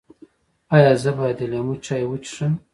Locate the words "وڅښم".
2.07-2.53